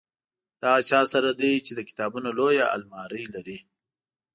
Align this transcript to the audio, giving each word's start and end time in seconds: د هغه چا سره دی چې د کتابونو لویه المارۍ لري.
د 0.59 0.61
هغه 0.71 0.81
چا 0.89 1.01
سره 1.13 1.29
دی 1.41 1.53
چې 1.65 1.71
د 1.75 1.79
کتابونو 1.89 2.29
لویه 2.39 2.65
المارۍ 2.75 3.23
لري. 3.35 3.57